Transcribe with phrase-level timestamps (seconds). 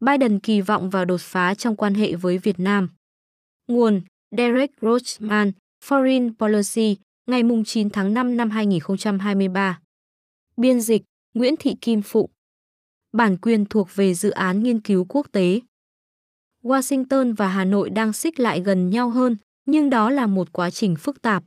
[0.00, 2.88] Biden kỳ vọng vào đột phá trong quan hệ với Việt Nam.
[3.68, 4.00] Nguồn
[4.36, 5.52] Derek Rochman,
[5.84, 9.80] Foreign Policy, ngày 9 tháng 5 năm 2023.
[10.56, 11.02] Biên dịch
[11.34, 12.30] Nguyễn Thị Kim Phụng.
[13.12, 15.60] Bản quyền thuộc về dự án nghiên cứu quốc tế.
[16.62, 19.36] Washington và Hà Nội đang xích lại gần nhau hơn,
[19.66, 21.44] nhưng đó là một quá trình phức tạp.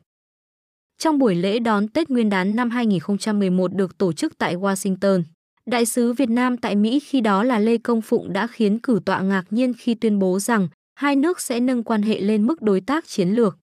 [0.98, 5.24] Trong buổi lễ đón Tết Nguyên đán năm 2011 được tổ chức tại Washington,
[5.66, 9.00] Đại sứ Việt Nam tại Mỹ khi đó là Lê Công Phụng đã khiến cử
[9.06, 12.62] tọa ngạc nhiên khi tuyên bố rằng hai nước sẽ nâng quan hệ lên mức
[12.62, 13.58] đối tác chiến lược.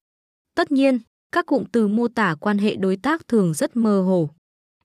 [0.55, 0.99] Tất nhiên,
[1.33, 4.31] các cụm từ mô tả quan hệ đối tác thường rất mơ hồ.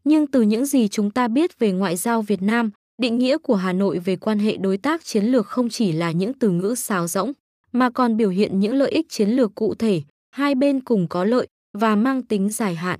[0.03, 2.71] Nhưng từ những gì chúng ta biết về ngoại giao Việt Nam,
[3.01, 6.11] định nghĩa của Hà Nội về quan hệ đối tác chiến lược không chỉ là
[6.11, 7.31] những từ ngữ xáo rỗng,
[7.71, 10.01] mà còn biểu hiện những lợi ích chiến lược cụ thể,
[10.31, 12.99] hai bên cùng có lợi và mang tính dài hạn.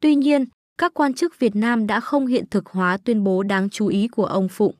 [0.00, 0.44] Tuy nhiên,
[0.80, 4.08] các quan chức Việt Nam đã không hiện thực hóa tuyên bố đáng chú ý
[4.08, 4.74] của ông Phụng.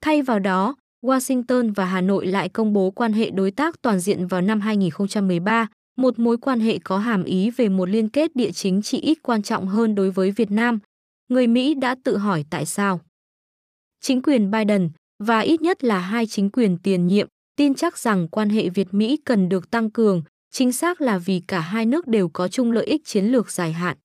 [0.00, 4.00] Thay vào đó, Washington và Hà Nội lại công bố quan hệ đối tác toàn
[4.00, 8.36] diện vào năm 2013, một mối quan hệ có hàm ý về một liên kết
[8.36, 10.78] địa chính trị ít quan trọng hơn đối với Việt Nam.
[11.28, 13.00] Người Mỹ đã tự hỏi tại sao.
[14.00, 14.90] Chính quyền Biden
[15.24, 19.16] và ít nhất là hai chính quyền tiền nhiệm tin chắc rằng quan hệ Việt-Mỹ
[19.24, 22.84] cần được tăng cường, chính xác là vì cả hai nước đều có chung lợi
[22.86, 23.96] ích chiến lược dài hạn.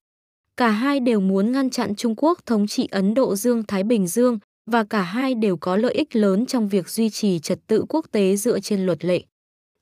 [0.59, 4.39] Cả hai đều muốn ngăn chặn Trung Quốc thống trị Ấn Độ Dương-Thái Bình Dương
[4.71, 8.05] và cả hai đều có lợi ích lớn trong việc duy trì trật tự quốc
[8.11, 9.21] tế dựa trên luật lệ.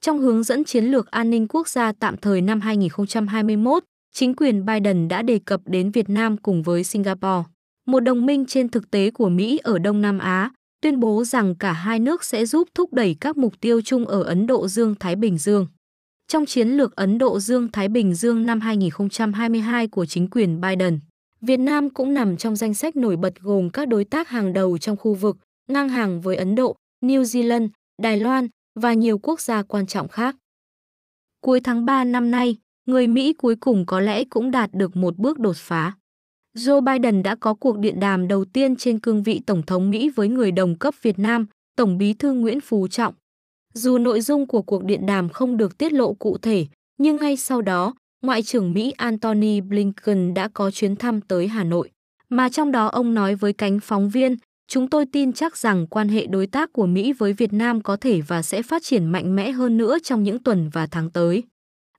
[0.02, 3.84] Trong hướng dẫn chiến lược an ninh quốc gia tạm thời năm 2021,
[4.14, 7.44] chính quyền Biden đã đề cập đến Việt Nam cùng với Singapore,
[7.88, 11.56] một đồng minh trên thực tế của Mỹ ở Đông Nam Á, tuyên bố rằng
[11.56, 15.16] cả hai nước sẽ giúp thúc đẩy các mục tiêu chung ở Ấn Độ Dương-Thái
[15.16, 15.68] Bình Dương.
[16.32, 21.00] Trong chiến lược Ấn Độ Dương-Thái Bình Dương năm 2022 của chính quyền Biden,
[21.42, 24.78] Việt Nam cũng nằm trong danh sách nổi bật gồm các đối tác hàng đầu
[24.78, 27.70] trong khu vực, ngang hàng với Ấn Độ, New Zealand,
[28.02, 28.48] Đài Loan
[28.80, 30.36] và nhiều quốc gia quan trọng khác.
[31.42, 35.18] Cuối tháng 3 năm nay, người Mỹ cuối cùng có lẽ cũng đạt được một
[35.18, 35.94] bước đột phá.
[36.58, 40.10] Joe Biden đã có cuộc điện đàm đầu tiên trên cương vị Tổng thống Mỹ
[40.16, 41.46] với người đồng cấp Việt Nam,
[41.76, 43.14] Tổng bí thư Nguyễn Phú Trọng.
[43.78, 46.66] Dù nội dung của cuộc điện đàm không được tiết lộ cụ thể,
[46.98, 47.94] nhưng ngay sau đó,
[48.24, 51.92] Ngoại trưởng Mỹ Antony Blinken đã có chuyến thăm tới Hà Nội.
[52.30, 54.36] Mà trong đó ông nói với cánh phóng viên,
[54.68, 57.96] chúng tôi tin chắc rằng quan hệ đối tác của Mỹ với Việt Nam có
[57.96, 61.44] thể và sẽ phát triển mạnh mẽ hơn nữa trong những tuần và tháng tới.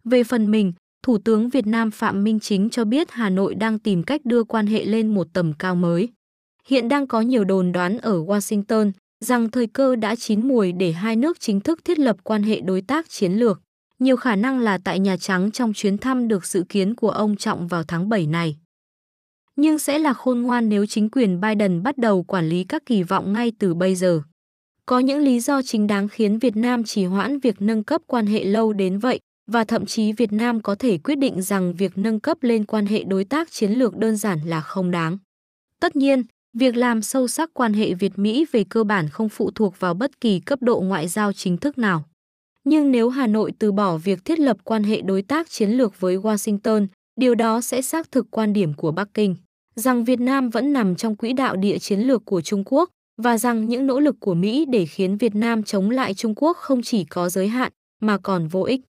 [0.05, 0.73] Về phần mình,
[1.03, 4.45] Thủ tướng Việt Nam Phạm Minh Chính cho biết Hà Nội đang tìm cách đưa
[4.45, 6.09] quan hệ lên một tầm cao mới.
[6.67, 8.93] Hiện đang có nhiều đồn đoán ở Washington
[9.25, 12.61] rằng thời cơ đã chín mùi để hai nước chính thức thiết lập quan hệ
[12.61, 13.61] đối tác chiến lược.
[13.99, 17.37] Nhiều khả năng là tại Nhà Trắng trong chuyến thăm được dự kiến của ông
[17.37, 18.57] Trọng vào tháng 7 này.
[19.57, 23.03] Nhưng sẽ là khôn ngoan nếu chính quyền Biden bắt đầu quản lý các kỳ
[23.03, 24.23] vọng ngay từ bây giờ.
[24.87, 28.27] Có những lý do chính đáng khiến Việt Nam trì hoãn việc nâng cấp quan
[28.27, 31.99] hệ lâu đến vậy, và thậm chí Việt Nam có thể quyết định rằng việc
[31.99, 35.19] nâng cấp lên quan hệ đối tác chiến lược đơn giản là không đáng.
[35.81, 36.23] Tất nhiên,
[36.55, 40.21] việc làm sâu sắc quan hệ Việt-Mỹ về cơ bản không phụ thuộc vào bất
[40.21, 42.05] kỳ cấp độ ngoại giao chính thức nào.
[42.65, 46.01] Nhưng nếu Hà Nội từ bỏ việc thiết lập quan hệ đối tác chiến lược
[46.01, 46.87] với Washington,
[47.17, 49.37] điều đó sẽ xác thực quan điểm của Bắc Kinh,
[49.75, 52.91] rằng Việt Nam vẫn nằm trong quỹ đạo địa chiến lược của Trung Quốc
[53.23, 56.57] và rằng những nỗ lực của Mỹ để khiến Việt Nam chống lại Trung Quốc
[56.57, 58.81] không chỉ có giới hạn mà còn vô ích.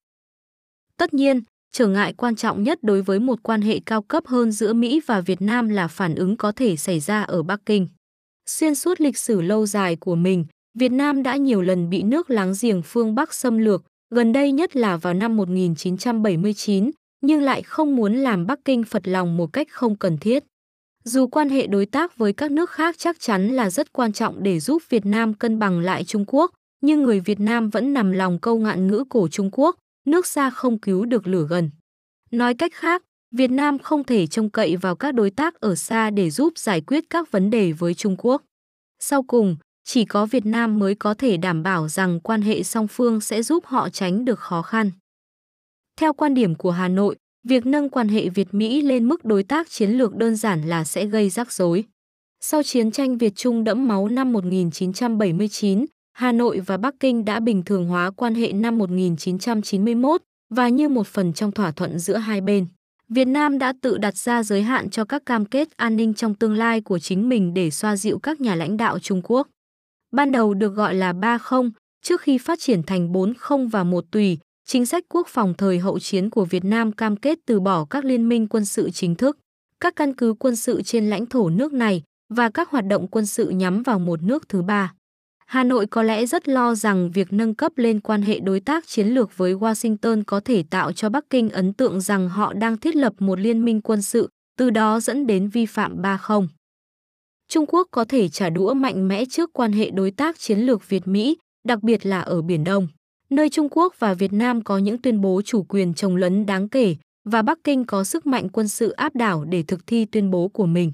[0.96, 1.42] Tất nhiên,
[1.72, 5.00] trở ngại quan trọng nhất đối với một quan hệ cao cấp hơn giữa Mỹ
[5.06, 7.88] và Việt Nam là phản ứng có thể xảy ra ở Bắc Kinh.
[8.46, 10.44] Xuyên suốt lịch sử lâu dài của mình,
[10.78, 13.82] Việt Nam đã nhiều lần bị nước láng giềng phương Bắc xâm lược,
[14.14, 19.08] gần đây nhất là vào năm 1979, nhưng lại không muốn làm Bắc Kinh phật
[19.08, 20.44] lòng một cách không cần thiết.
[21.04, 24.42] Dù quan hệ đối tác với các nước khác chắc chắn là rất quan trọng
[24.42, 26.50] để giúp Việt Nam cân bằng lại Trung Quốc,
[26.82, 29.76] nhưng người Việt Nam vẫn nằm lòng câu ngạn ngữ cổ Trung Quốc,
[30.10, 31.70] nước xa không cứu được lửa gần.
[32.30, 36.10] Nói cách khác, Việt Nam không thể trông cậy vào các đối tác ở xa
[36.10, 38.42] để giúp giải quyết các vấn đề với Trung Quốc.
[38.98, 42.88] Sau cùng, chỉ có Việt Nam mới có thể đảm bảo rằng quan hệ song
[42.88, 44.90] phương sẽ giúp họ tránh được khó khăn.
[45.96, 47.16] Theo quan điểm của Hà Nội,
[47.48, 51.06] việc nâng quan hệ Việt-Mỹ lên mức đối tác chiến lược đơn giản là sẽ
[51.06, 51.84] gây rắc rối.
[52.40, 55.86] Sau chiến tranh Việt-Trung đẫm máu năm 1979,
[56.20, 60.88] Hà Nội và Bắc Kinh đã bình thường hóa quan hệ năm 1991 và như
[60.88, 62.66] một phần trong thỏa thuận giữa hai bên.
[63.08, 66.34] Việt Nam đã tự đặt ra giới hạn cho các cam kết an ninh trong
[66.34, 69.48] tương lai của chính mình để xoa dịu các nhà lãnh đạo Trung Quốc.
[70.12, 71.70] Ban đầu được gọi là 30,
[72.02, 75.98] trước khi phát triển thành 40 và một tùy, chính sách quốc phòng thời hậu
[75.98, 79.38] chiến của Việt Nam cam kết từ bỏ các liên minh quân sự chính thức,
[79.80, 83.26] các căn cứ quân sự trên lãnh thổ nước này và các hoạt động quân
[83.26, 84.92] sự nhắm vào một nước thứ ba.
[85.50, 88.86] Hà Nội có lẽ rất lo rằng việc nâng cấp lên quan hệ đối tác
[88.86, 92.76] chiến lược với Washington có thể tạo cho Bắc Kinh ấn tượng rằng họ đang
[92.76, 96.48] thiết lập một liên minh quân sự, từ đó dẫn đến vi phạm 30.
[97.48, 100.88] Trung Quốc có thể trả đũa mạnh mẽ trước quan hệ đối tác chiến lược
[100.88, 101.36] Việt-Mỹ,
[101.68, 102.88] đặc biệt là ở Biển Đông,
[103.30, 106.68] nơi Trung Quốc và Việt Nam có những tuyên bố chủ quyền trồng lấn đáng
[106.68, 110.30] kể và Bắc Kinh có sức mạnh quân sự áp đảo để thực thi tuyên
[110.30, 110.92] bố của mình.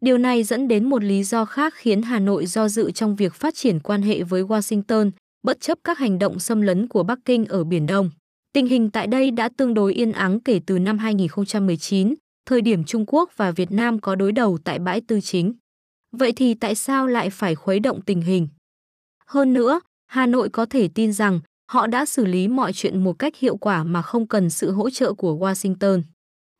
[0.00, 3.34] Điều này dẫn đến một lý do khác khiến Hà Nội do dự trong việc
[3.34, 5.10] phát triển quan hệ với Washington,
[5.42, 8.10] bất chấp các hành động xâm lấn của Bắc Kinh ở Biển Đông.
[8.52, 12.14] Tình hình tại đây đã tương đối yên ắng kể từ năm 2019,
[12.46, 15.52] thời điểm Trung Quốc và Việt Nam có đối đầu tại bãi tư chính.
[16.16, 18.48] Vậy thì tại sao lại phải khuấy động tình hình?
[19.26, 21.40] Hơn nữa, Hà Nội có thể tin rằng
[21.70, 24.90] họ đã xử lý mọi chuyện một cách hiệu quả mà không cần sự hỗ
[24.90, 26.02] trợ của Washington.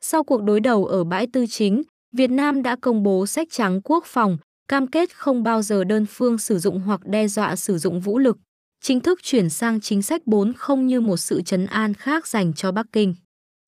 [0.01, 1.83] Sau cuộc đối đầu ở bãi tư chính,
[2.13, 4.39] Việt Nam đã công bố sách trắng quốc phòng,
[4.69, 8.19] cam kết không bao giờ đơn phương sử dụng hoặc đe dọa sử dụng vũ
[8.19, 8.39] lực,
[8.81, 12.55] chính thức chuyển sang chính sách 4 không như một sự chấn an khác dành
[12.55, 13.15] cho Bắc Kinh.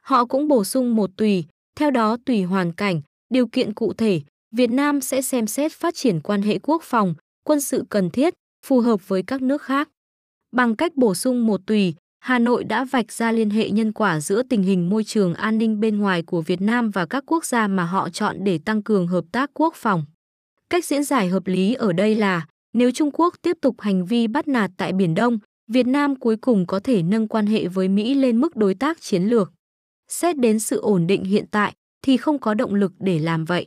[0.04, 1.44] Họ cũng bổ sung một tùy,
[1.76, 3.00] theo đó tùy hoàn cảnh,
[3.30, 4.20] điều kiện cụ thể,
[4.56, 7.14] Việt Nam sẽ xem xét phát triển quan hệ quốc phòng,
[7.44, 8.34] quân sự cần thiết,
[8.66, 9.88] phù hợp với các nước khác.
[10.52, 14.20] Bằng cách bổ sung một tùy, Hà Nội đã vạch ra liên hệ nhân quả
[14.20, 17.44] giữa tình hình môi trường an ninh bên ngoài của Việt Nam và các quốc
[17.44, 20.04] gia mà họ chọn để tăng cường hợp tác quốc phòng.
[20.70, 24.26] Cách diễn giải hợp lý ở đây là, nếu Trung Quốc tiếp tục hành vi
[24.26, 25.38] bắt nạt tại Biển Đông,
[25.68, 29.00] Việt Nam cuối cùng có thể nâng quan hệ với Mỹ lên mức đối tác
[29.00, 29.52] chiến lược.
[30.08, 33.66] Xét đến sự ổn định hiện tại thì không có động lực để làm vậy.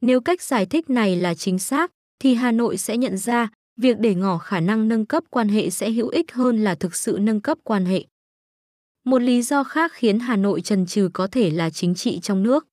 [0.00, 3.98] Nếu cách giải thích này là chính xác, thì Hà Nội sẽ nhận ra việc
[3.98, 7.18] để ngỏ khả năng nâng cấp quan hệ sẽ hữu ích hơn là thực sự
[7.20, 8.04] nâng cấp quan hệ.
[9.04, 12.42] Một lý do khác khiến Hà Nội trần trừ có thể là chính trị trong
[12.42, 12.66] nước.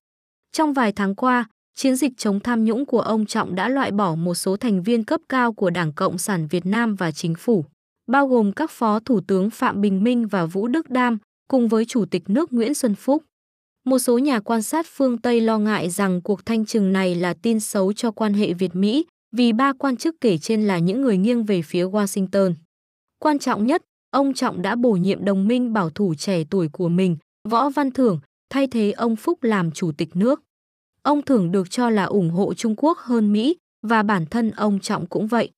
[0.52, 1.46] Trong vài tháng qua,
[1.76, 5.04] chiến dịch chống tham nhũng của ông Trọng đã loại bỏ một số thành viên
[5.04, 7.66] cấp cao của Đảng Cộng sản Việt Nam và chính phủ,
[8.12, 11.18] bao gồm các phó thủ tướng Phạm Bình Minh và Vũ Đức Đam,
[11.50, 13.24] cùng với Chủ tịch nước Nguyễn Xuân Phúc.
[13.86, 17.34] Một số nhà quan sát phương Tây lo ngại rằng cuộc thanh trừng này là
[17.34, 21.18] tin xấu cho quan hệ Việt-Mỹ vì ba quan chức kể trên là những người
[21.18, 22.54] nghiêng về phía Washington.
[23.20, 23.82] Quan trọng nhất,
[24.12, 27.18] ông Trọng đã bổ nhiệm đồng minh bảo thủ trẻ tuổi của mình,
[27.50, 28.20] Võ Văn Thưởng,
[28.50, 30.42] thay thế ông Phúc làm chủ tịch nước.
[31.02, 34.80] Ông Thưởng được cho là ủng hộ Trung Quốc hơn Mỹ và bản thân ông
[34.80, 35.52] Trọng cũng vậy.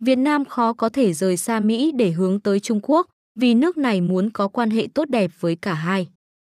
[0.00, 3.78] Việt Nam khó có thể rời xa Mỹ để hướng tới Trung Quốc vì nước
[3.78, 6.08] này muốn có quan hệ tốt đẹp với cả hai.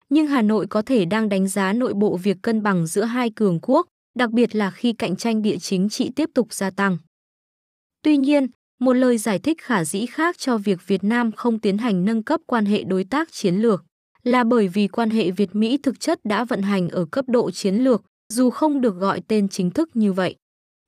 [0.09, 3.29] Nhưng Hà Nội có thể đang đánh giá nội bộ việc cân bằng giữa hai
[3.29, 3.87] cường quốc
[4.17, 6.97] đặc biệt là khi cạnh tranh địa chính trị tiếp tục gia tăng.
[8.01, 8.47] Tuy nhiên,
[8.79, 12.23] một lời giải thích khả dĩ khác cho việc Việt Nam không tiến hành nâng
[12.23, 13.83] cấp quan hệ đối tác chiến lược
[14.23, 17.75] là bởi vì quan hệ Việt-Mỹ thực chất đã vận hành ở cấp độ chiến
[17.75, 18.01] lược,
[18.33, 20.35] dù không được gọi tên chính thức như vậy.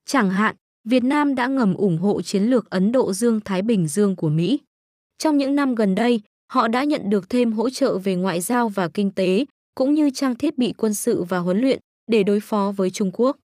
[0.06, 0.56] Chẳng hạn,
[0.90, 4.60] Việt Nam đã ngầm ủng hộ chiến lược Ấn Độ Dương-Thái Bình Dương của Mỹ.
[5.18, 6.22] Trong những năm gần đây,
[6.52, 10.10] họ đã nhận được thêm hỗ trợ về ngoại giao và kinh tế, cũng như
[10.10, 11.80] trang thiết bị quân sự và huấn luyện,
[12.10, 13.38] để đối phó với Trung Quốc.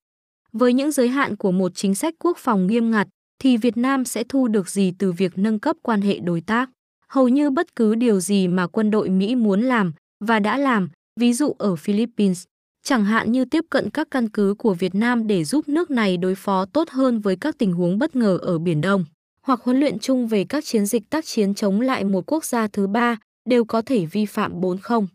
[0.54, 3.08] Với những giới hạn của một chính sách quốc phòng nghiêm ngặt,
[3.40, 6.70] thì Việt Nam sẽ thu được gì từ việc nâng cấp quan hệ đối tác?
[7.08, 9.94] Hầu như bất cứ điều gì mà quân đội Mỹ muốn làm
[10.26, 10.90] và đã làm,
[11.20, 12.44] ví dụ ở Philippines,
[12.84, 16.18] chẳng hạn như tiếp cận các căn cứ của Việt Nam để giúp nước này
[16.18, 19.06] đối phó tốt hơn với các tình huống bất ngờ ở Biển Đông,
[19.42, 22.68] hoặc huấn luyện chung về các chiến dịch tác chiến chống lại một quốc gia
[22.68, 23.18] thứ ba,
[23.50, 25.08] đều có thể vi phạm 40.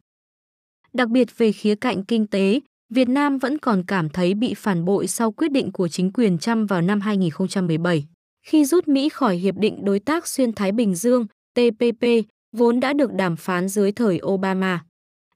[0.93, 4.85] Đặc biệt về khía cạnh kinh tế, Việt Nam vẫn còn cảm thấy bị phản
[4.85, 8.07] bội sau quyết định của chính quyền Trump vào năm 2017,
[8.47, 12.07] khi rút Mỹ khỏi Hiệp định Đối tác Xuyên Thái Bình Dương, TPP,
[12.57, 14.85] vốn đã được đàm phán dưới thời Obama.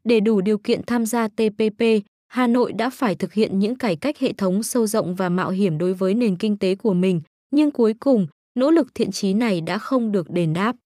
[0.05, 1.83] Để đủ điều kiện tham gia TPP,
[2.29, 5.51] Hà Nội đã phải thực hiện những cải cách hệ thống sâu rộng và mạo
[5.51, 7.21] hiểm đối với nền kinh tế của mình,
[7.51, 10.77] nhưng cuối cùng, nỗ lực thiện chí này đã không được đền đáp.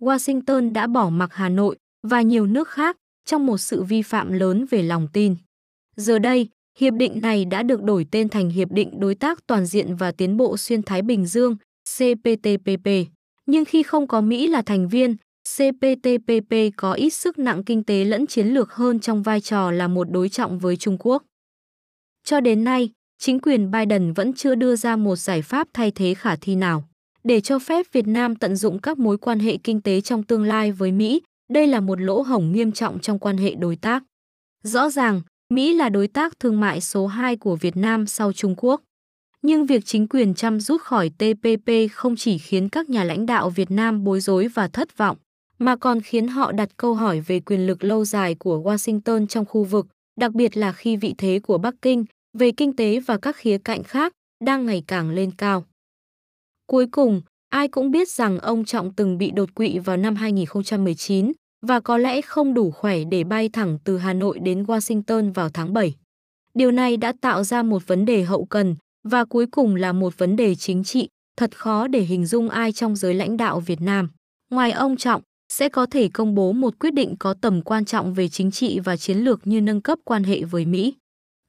[0.00, 4.32] Washington đã bỏ mặc Hà Nội và nhiều nước khác trong một sự vi phạm
[4.32, 5.36] lớn về lòng tin.
[5.96, 6.48] Giờ đây,
[6.78, 10.12] hiệp định này đã được đổi tên thành Hiệp định Đối tác Toàn diện và
[10.12, 11.56] Tiến bộ Xuyên Thái Bình Dương,
[11.96, 12.88] CPTPP.
[13.46, 15.16] Nhưng khi không có Mỹ là thành viên,
[15.56, 19.88] CPTPP có ít sức nặng kinh tế lẫn chiến lược hơn trong vai trò là
[19.88, 21.22] một đối trọng với Trung Quốc.
[22.24, 26.14] Cho đến nay, chính quyền Biden vẫn chưa đưa ra một giải pháp thay thế
[26.14, 26.84] khả thi nào.
[27.24, 30.44] Để cho phép Việt Nam tận dụng các mối quan hệ kinh tế trong tương
[30.44, 34.02] lai với Mỹ, đây là một lỗ hổng nghiêm trọng trong quan hệ đối tác.
[34.62, 38.54] Rõ ràng, Mỹ là đối tác thương mại số 2 của Việt Nam sau Trung
[38.56, 38.82] Quốc.
[39.42, 43.50] Nhưng việc chính quyền Trump rút khỏi TPP không chỉ khiến các nhà lãnh đạo
[43.50, 45.16] Việt Nam bối rối và thất vọng,
[45.58, 49.44] mà còn khiến họ đặt câu hỏi về quyền lực lâu dài của Washington trong
[49.44, 49.86] khu vực,
[50.20, 52.04] đặc biệt là khi vị thế của Bắc Kinh
[52.38, 54.12] về kinh tế và các khía cạnh khác
[54.44, 55.64] đang ngày càng lên cao.
[56.66, 57.22] Cuối cùng,
[57.54, 61.32] Ai cũng biết rằng ông Trọng từng bị đột quỵ vào năm 2019
[61.66, 65.48] và có lẽ không đủ khỏe để bay thẳng từ Hà Nội đến Washington vào
[65.48, 65.94] tháng 7.
[66.54, 70.18] Điều này đã tạo ra một vấn đề hậu cần và cuối cùng là một
[70.18, 73.80] vấn đề chính trị, thật khó để hình dung ai trong giới lãnh đạo Việt
[73.80, 74.10] Nam.
[74.50, 78.14] Ngoài ông Trọng, sẽ có thể công bố một quyết định có tầm quan trọng
[78.14, 80.94] về chính trị và chiến lược như nâng cấp quan hệ với Mỹ.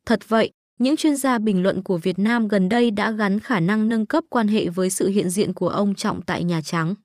[0.06, 3.60] Thật vậy, những chuyên gia bình luận của Việt Nam gần đây đã gắn khả
[3.60, 6.96] năng nâng cấp quan hệ với sự hiện diện của ông Trọng tại Nhà Trắng.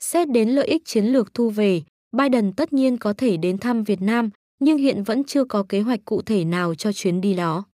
[0.00, 1.82] Xét đến lợi ích chiến lược thu về,
[2.16, 5.80] Biden tất nhiên có thể đến thăm Việt Nam, nhưng hiện vẫn chưa có kế
[5.80, 7.64] hoạch cụ thể nào cho chuyến đi đó.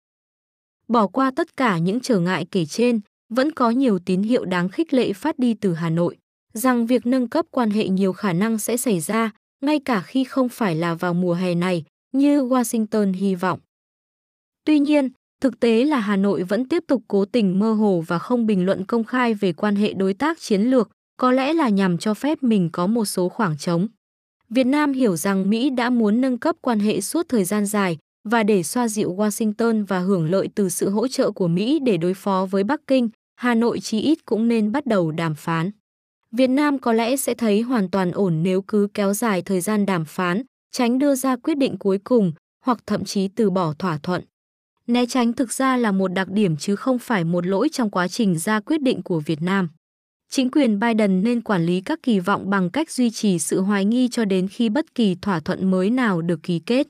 [0.89, 4.69] Bỏ qua tất cả những trở ngại kể trên, vẫn có nhiều tín hiệu đáng
[4.69, 6.17] khích lệ phát đi từ Hà Nội,
[6.53, 9.31] rằng việc nâng cấp quan hệ nhiều khả năng sẽ xảy ra,
[9.61, 13.61] ngay cả khi không phải là vào mùa hè này, như Washington hy vọng.
[14.65, 15.09] Tuy nhiên,
[15.41, 18.67] thực tế là Hà Nội vẫn tiếp tục cố tình mơ hồ và không bình
[18.67, 22.15] luận công khai về quan hệ đối tác chiến lược, có lẽ là nhằm cho
[22.15, 23.89] phép mình có một số khoảng trống.
[24.51, 27.99] Việt Nam hiểu rằng Mỹ đã muốn nâng cấp quan hệ suốt thời gian dài
[28.29, 31.97] và để xoa dịu Washington và hưởng lợi từ sự hỗ trợ của Mỹ để
[31.97, 35.71] đối phó với Bắc Kinh, Hà Nội chí ít cũng nên bắt đầu đàm phán.
[36.33, 39.87] Việt Nam có lẽ sẽ thấy hoàn toàn ổn nếu cứ kéo dài thời gian
[39.87, 42.33] đàm phán, tránh đưa ra quyết định cuối cùng
[42.65, 44.25] hoặc thậm chí từ bỏ thỏa thuận.
[44.87, 48.09] Né tránh thực ra là một đặc điểm chứ không phải một lỗi trong quá
[48.09, 49.69] trình ra quyết định của Việt Nam.
[50.31, 53.85] Chính quyền Biden nên quản lý các kỳ vọng bằng cách duy trì sự hoài
[53.85, 56.87] nghi cho đến khi bất kỳ thỏa thuận mới nào được ký kết.